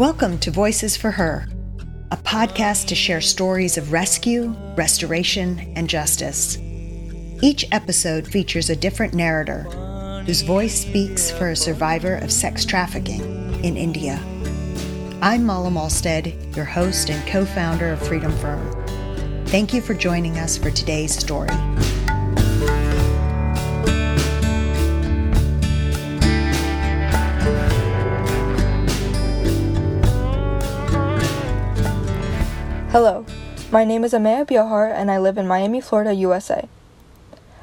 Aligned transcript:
Welcome 0.00 0.38
to 0.38 0.50
Voices 0.50 0.96
for 0.96 1.10
Her, 1.10 1.46
a 2.10 2.16
podcast 2.16 2.86
to 2.86 2.94
share 2.94 3.20
stories 3.20 3.76
of 3.76 3.92
rescue, 3.92 4.56
restoration, 4.74 5.74
and 5.76 5.90
justice. 5.90 6.56
Each 7.42 7.66
episode 7.70 8.26
features 8.26 8.70
a 8.70 8.76
different 8.76 9.12
narrator 9.12 9.64
whose 10.24 10.40
voice 10.40 10.80
speaks 10.80 11.30
for 11.30 11.50
a 11.50 11.54
survivor 11.54 12.14
of 12.14 12.32
sex 12.32 12.64
trafficking 12.64 13.20
in 13.62 13.76
India. 13.76 14.18
I'm 15.20 15.44
Mala 15.44 15.68
Malstead, 15.68 16.56
your 16.56 16.64
host 16.64 17.10
and 17.10 17.28
co 17.28 17.44
founder 17.44 17.90
of 17.92 18.00
Freedom 18.00 18.32
Firm. 18.38 18.72
Thank 19.48 19.74
you 19.74 19.82
for 19.82 19.92
joining 19.92 20.38
us 20.38 20.56
for 20.56 20.70
today's 20.70 21.14
story. 21.14 21.50
Hello, 32.92 33.24
my 33.70 33.84
name 33.84 34.02
is 34.02 34.12
Ameya 34.12 34.44
Biohar 34.44 34.90
and 34.90 35.12
I 35.12 35.18
live 35.18 35.38
in 35.38 35.46
Miami, 35.46 35.80
Florida, 35.80 36.12
USA. 36.12 36.68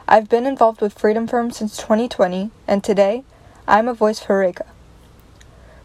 I've 0.08 0.30
been 0.30 0.46
involved 0.46 0.80
with 0.80 0.98
Freedom 0.98 1.28
Firm 1.28 1.52
since 1.52 1.76
2020 1.76 2.50
and 2.66 2.82
today 2.82 3.26
I'm 3.68 3.90
a 3.90 3.94
voice 3.94 4.22
for 4.22 4.42
Rekha. 4.42 4.68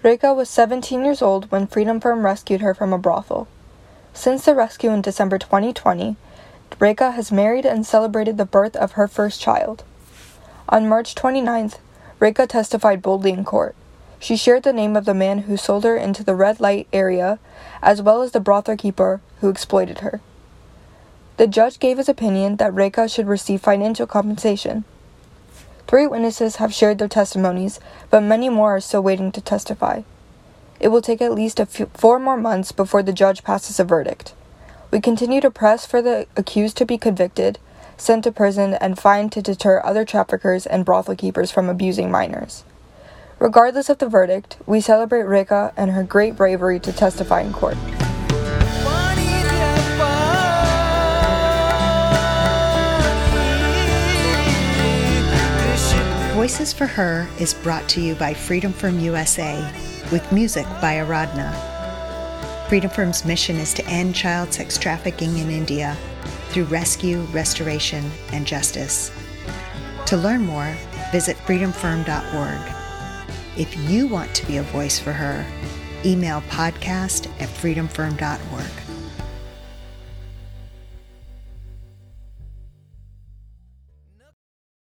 Rekha 0.05 0.37
was 0.37 0.49
17 0.49 1.05
years 1.05 1.21
old 1.21 1.51
when 1.51 1.67
Freedom 1.67 1.99
Firm 1.99 2.25
rescued 2.25 2.61
her 2.61 2.73
from 2.73 2.93
a 2.93 2.99
brothel. 2.99 3.49
Since 4.15 4.45
the 4.45 4.55
rescue 4.55 4.91
in 4.91 5.03
December 5.03 5.39
2020, 5.39 6.15
Rekha 6.79 7.13
has 7.15 7.33
married 7.33 7.67
and 7.67 7.85
celebrated 7.85 8.39
the 8.39 8.45
birth 8.45 8.77
of 8.77 8.93
her 8.93 9.09
first 9.09 9.41
child. 9.41 9.83
On 10.69 10.89
March 10.89 11.17
29th, 11.17 11.79
Rekha 12.21 12.47
testified 12.47 13.03
boldly 13.03 13.33
in 13.33 13.45
court. 13.45 13.75
She 14.23 14.37
shared 14.37 14.63
the 14.63 14.73
name 14.73 14.95
of 14.95 15.05
the 15.05 15.15
man 15.15 15.39
who 15.39 15.57
sold 15.57 15.83
her 15.83 15.97
into 15.97 16.23
the 16.23 16.37
red 16.37 16.61
light 16.61 16.87
area, 16.93 17.41
as 17.83 18.01
well 18.01 18.23
as 18.23 18.31
the 18.31 18.39
brothel 18.39 18.77
keeper 18.77 19.21
who 19.41 19.49
exploited 19.49 19.99
her. 19.99 20.21
The 21.39 21.49
judge 21.49 21.81
gave 21.81 21.99
his 21.99 22.09
opinion 22.09 22.59
that 22.59 22.73
Rekha 22.73 23.13
should 23.13 23.27
receive 23.27 23.61
financial 23.61 24.07
compensation. 24.07 24.85
Three 25.89 26.07
witnesses 26.07 26.57
have 26.57 26.73
shared 26.73 26.99
their 26.99 27.09
testimonies, 27.09 27.81
but 28.11 28.21
many 28.21 28.49
more 28.49 28.77
are 28.77 28.81
still 28.81 29.03
waiting 29.03 29.33
to 29.33 29.41
testify. 29.41 30.03
It 30.79 30.89
will 30.89 31.03
take 31.03 31.21
at 31.21 31.35
least 31.35 31.61
few, 31.67 31.87
four 31.87 32.21
more 32.21 32.37
months 32.37 32.71
before 32.71 33.03
the 33.03 33.13
judge 33.13 33.43
passes 33.43 33.81
a 33.81 33.85
verdict. 33.85 34.35
We 34.93 35.01
continue 35.01 35.41
to 35.41 35.51
press 35.51 35.85
for 35.85 36.01
the 36.01 36.29
accused 36.37 36.77
to 36.77 36.87
be 36.87 36.97
convicted, 36.97 37.59
sent 37.97 38.23
to 38.23 38.31
prison, 38.31 38.75
and 38.75 39.01
fined 39.01 39.33
to 39.33 39.43
deter 39.43 39.83
other 39.83 40.05
traffickers 40.05 40.65
and 40.65 40.85
brothel 40.85 41.17
keepers 41.17 41.51
from 41.51 41.69
abusing 41.69 42.09
minors. 42.09 42.63
Regardless 43.43 43.89
of 43.89 43.99
the 43.99 44.09
verdict, 44.09 44.57
we 44.67 44.81
celebrate 44.81 45.25
Rekha 45.25 45.73
and 45.77 45.91
her 45.91 46.05
great 46.05 46.37
bravery 46.37 46.79
to 46.79 46.93
testify 46.93 47.41
in 47.41 47.53
court. 47.53 47.75
Voices 56.37 56.73
for 56.73 56.87
Her 56.87 57.29
is 57.41 57.53
brought 57.53 57.89
to 57.89 58.01
you 58.01 58.15
by 58.15 58.33
Freedom 58.33 58.73
Firm 58.73 59.01
USA 59.01 59.59
with 60.13 60.31
music 60.31 60.67
by 60.81 60.99
Aradhna. 60.99 61.53
Freedom 62.69 62.91
Firm's 62.91 63.25
mission 63.25 63.57
is 63.57 63.75
to 63.75 63.85
end 63.89 64.15
child 64.15 64.53
sex 64.53 64.79
trafficking 64.79 65.39
in 65.39 65.51
India 65.51 65.97
through 66.51 66.67
rescue, 66.67 67.23
restoration, 67.33 68.09
and 68.31 68.47
justice. 68.47 69.11
To 70.07 70.17
learn 70.17 70.47
more, 70.47 70.77
visit 71.11 71.37
freedomfirm.org. 71.39 72.82
If 73.57 73.77
you 73.91 74.07
want 74.07 74.35
to 74.35 74.47
be 74.47 74.57
a 74.57 74.63
voice 74.63 74.99
for 74.99 75.13
her, 75.13 75.45
email 76.05 76.41
podcast 76.43 77.29
at 77.41 77.49
freedomfirm.org. 77.49 78.92